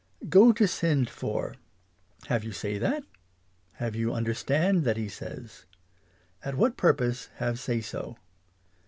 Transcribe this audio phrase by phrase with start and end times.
[0.29, 1.53] Go to send for.
[2.25, 3.03] Have you say that?
[3.73, 5.67] Have you understand that he says?
[6.43, 8.17] At what purpose have say so